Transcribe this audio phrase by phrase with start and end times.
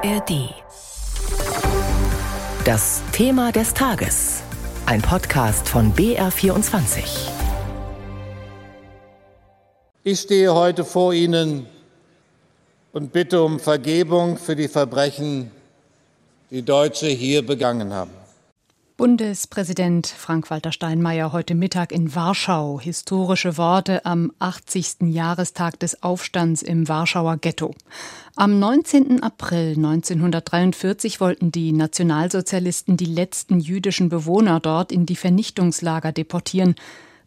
[0.00, 0.54] ARD.
[2.64, 4.42] Das Thema des Tages.
[4.86, 7.30] Ein Podcast von BR24.
[10.04, 11.66] Ich stehe heute vor Ihnen
[12.92, 15.50] und bitte um Vergebung für die Verbrechen,
[16.50, 18.17] die Deutsche hier begangen haben.
[18.98, 22.80] Bundespräsident Frank-Walter Steinmeier heute Mittag in Warschau.
[22.80, 25.02] Historische Worte am 80.
[25.02, 27.76] Jahrestag des Aufstands im Warschauer Ghetto.
[28.34, 29.22] Am 19.
[29.22, 36.74] April 1943 wollten die Nationalsozialisten die letzten jüdischen Bewohner dort in die Vernichtungslager deportieren.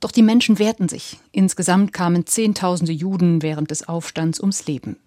[0.02, 1.20] Doch die Menschen wehrten sich.
[1.32, 4.98] Insgesamt kamen Zehntausende Juden während des Aufstands ums Leben.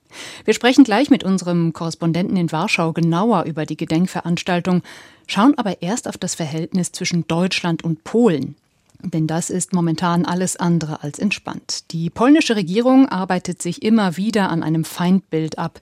[0.44, 4.82] Wir sprechen gleich mit unserem Korrespondenten in Warschau genauer über die Gedenkveranstaltung,
[5.26, 8.56] schauen aber erst auf das Verhältnis zwischen Deutschland und Polen.
[9.02, 11.92] Denn das ist momentan alles andere als entspannt.
[11.92, 15.80] Die polnische Regierung arbeitet sich immer wieder an einem Feindbild ab.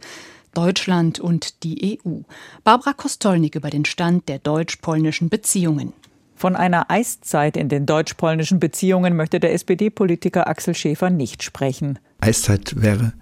[0.54, 2.20] Deutschland und die EU.
[2.62, 5.95] Barbara Kostolnik über den Stand der deutsch-polnischen Beziehungen.
[6.42, 12.01] Von einer Eiszeit in den deutsch-polnischen Beziehungen möchte der SPD-Politiker Axel Schäfer nicht sprechen.
[12.18, 13.12] Eiszeit wäre,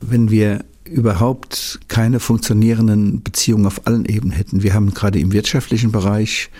[0.00, 4.62] wenn wir überhaupt keine funktionierenden Beziehungen auf allen Ebenen hätten.
[4.62, 6.50] Wir haben gerade im wirtschaftlichen Bereich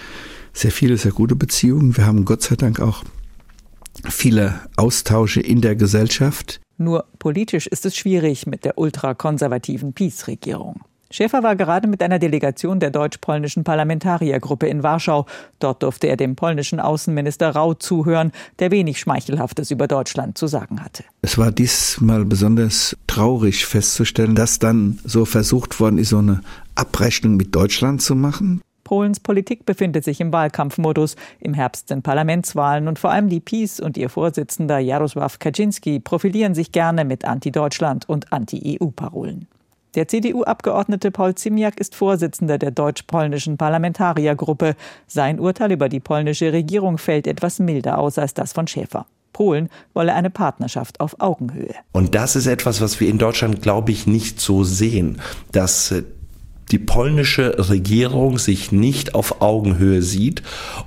[0.52, 1.96] sehr viele, sehr gute Beziehungen.
[1.96, 3.04] Wir haben Gott sei Dank auch
[4.08, 6.60] viele Austausche in der Gesellschaft.
[6.78, 10.80] Nur politisch ist es schwierig mit der ultrakonservativen Peace-Regierung.
[11.12, 15.26] Schäfer war gerade mit einer Delegation der deutsch-polnischen Parlamentariergruppe in Warschau.
[15.58, 18.30] Dort durfte er dem polnischen Außenminister Rau zuhören,
[18.60, 21.02] der wenig Schmeichelhaftes über Deutschland zu sagen hatte.
[21.22, 26.42] Es war diesmal besonders traurig festzustellen, dass dann so versucht worden ist, so eine
[26.76, 28.62] Abrechnung mit Deutschland zu machen.
[28.84, 31.16] Polens Politik befindet sich im Wahlkampfmodus.
[31.40, 36.54] Im Herbst sind Parlamentswahlen und vor allem die PiS und ihr Vorsitzender Jarosław Kaczynski profilieren
[36.54, 39.48] sich gerne mit Anti-Deutschland und Anti-EU-Parolen.
[39.94, 44.76] Der CDU-Abgeordnete Paul Zimiak ist Vorsitzender der deutsch-polnischen Parlamentariergruppe.
[45.08, 49.06] Sein Urteil über die polnische Regierung fällt etwas milder aus als das von Schäfer.
[49.32, 51.74] Polen wolle eine Partnerschaft auf Augenhöhe.
[51.92, 55.20] Und das ist etwas, was wir in Deutschland, glaube ich, nicht so sehen,
[55.50, 56.02] dass äh,
[56.70, 60.42] die polnische Regierung sich nicht auf Augenhöhe sieht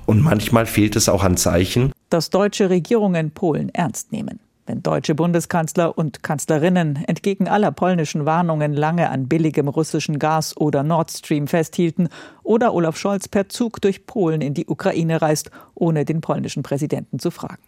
[0.06, 4.40] und manchmal fehlt es auch an Zeichen, dass deutsche Regierungen Polen ernst nehmen.
[4.66, 10.82] Wenn deutsche Bundeskanzler und Kanzlerinnen entgegen aller polnischen Warnungen lange an billigem russischen Gas oder
[10.82, 12.08] Nord Stream festhielten
[12.42, 17.18] oder Olaf Scholz per Zug durch Polen in die Ukraine reist, ohne den polnischen Präsidenten
[17.18, 17.62] zu fragen.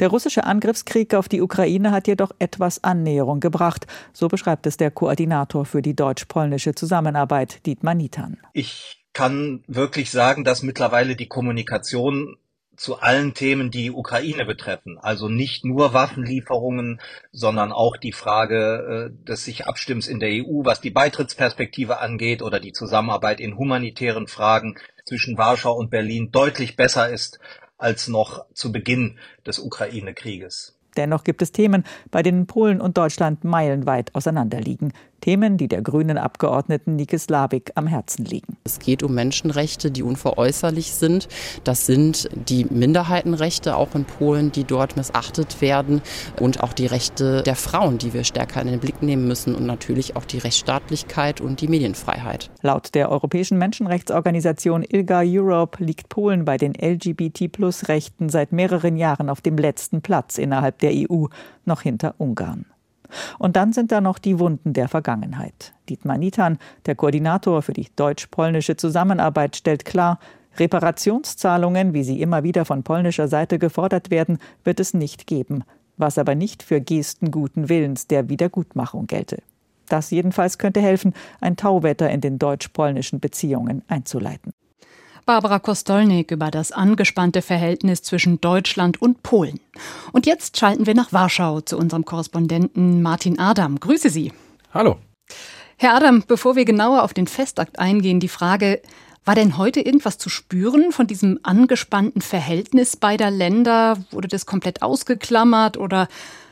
[0.00, 4.90] Der russische Angriffskrieg auf die Ukraine hat jedoch etwas Annäherung gebracht, so beschreibt es der
[4.90, 8.38] Koordinator für die deutsch-polnische Zusammenarbeit, Dietmar Nitan.
[8.52, 12.36] Ich kann wirklich sagen, dass mittlerweile die Kommunikation
[12.76, 14.98] zu allen Themen, die Ukraine betreffen.
[14.98, 17.00] Also nicht nur Waffenlieferungen,
[17.32, 22.42] sondern auch die Frage äh, des sich Abstimmens in der EU, was die Beitrittsperspektive angeht
[22.42, 27.38] oder die Zusammenarbeit in humanitären Fragen zwischen Warschau und Berlin deutlich besser ist
[27.78, 30.78] als noch zu Beginn des Ukraine-Krieges.
[30.96, 34.92] Dennoch gibt es Themen, bei denen Polen und Deutschland meilenweit auseinanderliegen.
[35.24, 38.58] Themen, die der grünen Abgeordneten Nike Slavik am Herzen liegen.
[38.64, 41.28] Es geht um Menschenrechte, die unveräußerlich sind.
[41.64, 46.02] Das sind die Minderheitenrechte, auch in Polen, die dort missachtet werden.
[46.38, 49.54] Und auch die Rechte der Frauen, die wir stärker in den Blick nehmen müssen.
[49.54, 52.50] Und natürlich auch die Rechtsstaatlichkeit und die Medienfreiheit.
[52.60, 59.40] Laut der Europäischen Menschenrechtsorganisation ILGA Europe liegt Polen bei den LGBT-Plus-Rechten seit mehreren Jahren auf
[59.40, 61.28] dem letzten Platz innerhalb der EU,
[61.64, 62.66] noch hinter Ungarn.
[63.38, 65.74] Und dann sind da noch die Wunden der Vergangenheit.
[65.88, 70.18] Dietmar Nitan, der Koordinator für die deutsch-polnische Zusammenarbeit, stellt klar,
[70.56, 75.64] Reparationszahlungen, wie sie immer wieder von polnischer Seite gefordert werden, wird es nicht geben,
[75.96, 79.42] was aber nicht für Gesten guten Willens der Wiedergutmachung gelte.
[79.88, 84.52] Das jedenfalls könnte helfen, ein Tauwetter in den deutsch-polnischen Beziehungen einzuleiten.
[85.26, 89.58] Barbara Kostolnik über das angespannte Verhältnis zwischen Deutschland und Polen.
[90.12, 93.80] Und jetzt schalten wir nach Warschau zu unserem Korrespondenten Martin Adam.
[93.80, 94.32] Grüße Sie.
[94.74, 94.96] Hallo.
[95.76, 98.82] Herr Adam, bevor wir genauer auf den Festakt eingehen, die Frage,
[99.24, 103.96] war denn heute irgendwas zu spüren von diesem angespannten Verhältnis beider Länder?
[104.10, 106.08] Wurde das komplett ausgeklammert oder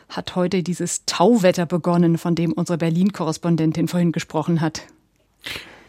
[0.09, 4.83] hat heute dieses Tauwetter begonnen, von dem unsere Berlin-Korrespondentin vorhin gesprochen hat?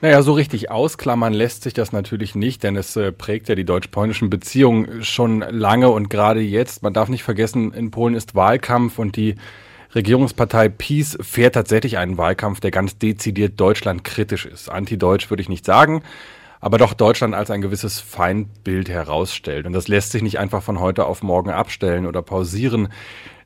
[0.03, 3.63] Naja, so richtig ausklammern lässt sich das natürlich nicht, denn es äh, prägt ja die
[3.63, 6.83] deutsch-polnischen Beziehungen schon lange und gerade jetzt.
[6.83, 9.35] Man darf nicht vergessen, in Polen ist Wahlkampf und die
[9.95, 14.67] Regierungspartei PiS fährt tatsächlich einen Wahlkampf, der ganz dezidiert deutschlandkritisch ist.
[14.67, 16.03] Anti-deutsch würde ich nicht sagen,
[16.59, 19.65] aber doch Deutschland als ein gewisses Feindbild herausstellt.
[19.65, 22.89] Und das lässt sich nicht einfach von heute auf morgen abstellen oder pausieren.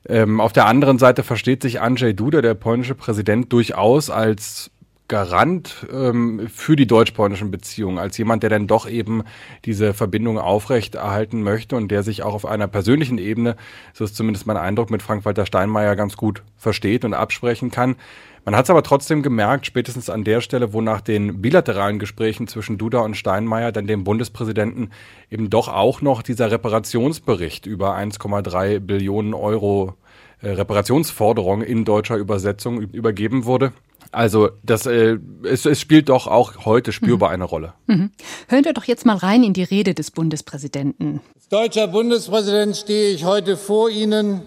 [0.08, 4.72] Ähm, auf der anderen Seite versteht sich Andrzej Duda, der polnische Präsident, durchaus als
[5.08, 9.24] Garant ähm, für die deutsch-polnischen Beziehungen, als jemand, der dann doch eben
[9.64, 13.56] diese Verbindung aufrechterhalten möchte und der sich auch auf einer persönlichen Ebene,
[13.94, 17.96] so ist zumindest mein Eindruck, mit Frank-Walter Steinmeier ganz gut versteht und absprechen kann.
[18.44, 22.46] Man hat es aber trotzdem gemerkt, spätestens an der Stelle, wo nach den bilateralen Gesprächen
[22.46, 24.90] zwischen Duda und Steinmeier dann dem Bundespräsidenten
[25.30, 29.94] eben doch auch noch dieser Reparationsbericht über 1,3 Billionen Euro
[30.40, 33.72] äh, Reparationsforderung in deutscher Übersetzung übergeben wurde.
[34.10, 37.34] Also das, äh, es, es spielt doch auch heute spürbar mhm.
[37.34, 37.74] eine Rolle.
[37.86, 38.10] Mhm.
[38.48, 41.20] Hören wir doch jetzt mal rein in die Rede des Bundespräsidenten.
[41.34, 44.42] Als deutscher Bundespräsident stehe ich heute vor Ihnen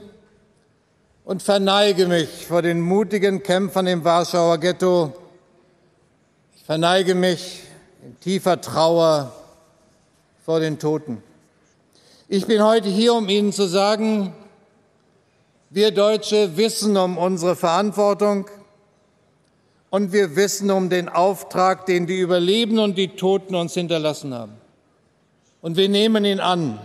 [1.24, 5.14] und verneige mich vor den mutigen Kämpfern im Warschauer Ghetto.
[6.56, 7.62] Ich verneige mich
[8.04, 9.32] in tiefer Trauer
[10.44, 11.22] vor den Toten.
[12.28, 14.34] Ich bin heute hier, um Ihnen zu sagen,
[15.70, 18.48] wir Deutsche wissen um unsere Verantwortung
[19.92, 24.54] und wir wissen um den Auftrag, den die Überlebenden und die Toten uns hinterlassen haben.
[25.62, 26.80] Und wir nehmen ihn an.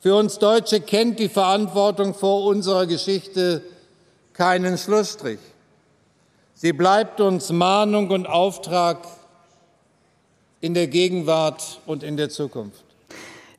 [0.00, 3.62] Für uns Deutsche kennt die Verantwortung vor unserer Geschichte
[4.32, 5.38] keinen Schlussstrich.
[6.54, 9.06] Sie bleibt uns Mahnung und Auftrag
[10.62, 12.85] in der Gegenwart und in der Zukunft.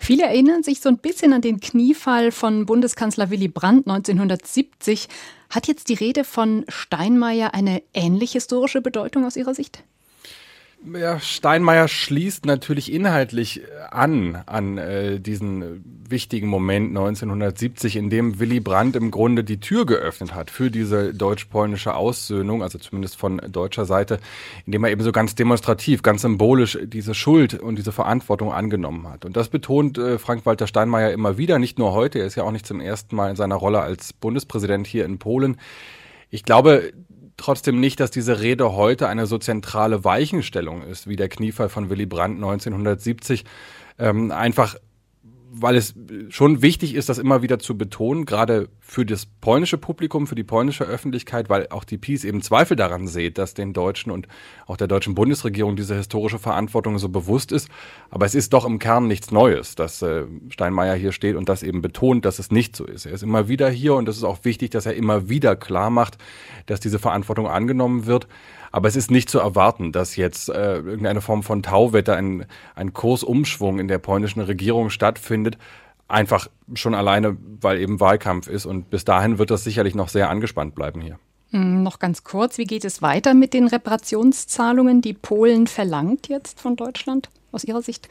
[0.08, 5.10] Viele erinnern sich so ein bisschen an den Kniefall von Bundeskanzler Willy Brandt 1970.
[5.50, 9.84] Hat jetzt die Rede von Steinmeier eine ähnlich historische Bedeutung aus Ihrer Sicht?
[10.86, 18.60] Ja, Steinmeier schließt natürlich inhaltlich an an äh, diesen wichtigen Moment 1970, in dem Willy
[18.60, 23.86] Brandt im Grunde die Tür geöffnet hat für diese deutsch-polnische Aussöhnung, also zumindest von deutscher
[23.86, 24.20] Seite,
[24.66, 29.26] indem er eben so ganz demonstrativ, ganz symbolisch diese Schuld und diese Verantwortung angenommen hat.
[29.26, 32.52] Und das betont äh, Frank-Walter Steinmeier immer wieder, nicht nur heute, er ist ja auch
[32.52, 35.58] nicht zum ersten Mal in seiner Rolle als Bundespräsident hier in Polen.
[36.30, 36.94] Ich glaube,
[37.38, 41.90] trotzdem nicht, dass diese Rede heute eine so zentrale Weichenstellung ist, wie der Kniefall von
[41.90, 43.46] Willy Brandt 1970.
[44.00, 44.76] Ähm, einfach
[45.60, 45.94] weil es
[46.30, 50.44] schon wichtig ist, das immer wieder zu betonen, gerade für das polnische Publikum, für die
[50.44, 54.28] polnische Öffentlichkeit, weil auch die Peace eben Zweifel daran sieht, dass den Deutschen und
[54.66, 57.70] auch der deutschen Bundesregierung diese historische Verantwortung so bewusst ist.
[58.10, 61.64] Aber es ist doch im Kern nichts Neues, dass äh, Steinmeier hier steht und das
[61.64, 63.06] eben betont, dass es nicht so ist.
[63.06, 65.90] Er ist immer wieder hier und es ist auch wichtig, dass er immer wieder klar
[65.90, 66.18] macht,
[66.66, 68.28] dass diese Verantwortung angenommen wird.
[68.72, 72.94] Aber es ist nicht zu erwarten, dass jetzt äh, irgendeine Form von Tauwetter, ein, ein
[72.94, 75.58] Kursumschwung in der polnischen Regierung stattfindet.
[76.08, 78.66] Einfach schon alleine, weil eben Wahlkampf ist.
[78.66, 81.20] Und bis dahin wird das sicherlich noch sehr angespannt bleiben hier.
[81.52, 86.60] Hm, noch ganz kurz, wie geht es weiter mit den Reparationszahlungen, die Polen verlangt jetzt
[86.60, 88.10] von Deutschland aus Ihrer Sicht?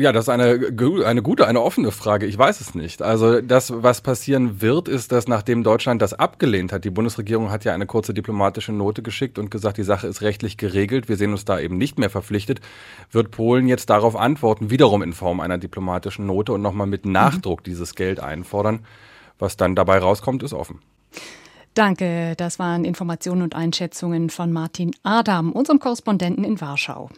[0.00, 0.72] Ja, das ist eine,
[1.04, 2.24] eine gute, eine offene Frage.
[2.24, 3.02] Ich weiß es nicht.
[3.02, 7.66] Also das, was passieren wird, ist, dass nachdem Deutschland das abgelehnt hat, die Bundesregierung hat
[7.66, 11.32] ja eine kurze diplomatische Note geschickt und gesagt, die Sache ist rechtlich geregelt, wir sehen
[11.32, 12.62] uns da eben nicht mehr verpflichtet,
[13.10, 17.62] wird Polen jetzt darauf antworten, wiederum in Form einer diplomatischen Note und nochmal mit Nachdruck
[17.62, 18.86] dieses Geld einfordern.
[19.38, 20.78] Was dann dabei rauskommt, ist offen.
[21.74, 27.10] Danke, das waren Informationen und Einschätzungen von Martin Adam, unserem Korrespondenten in Warschau.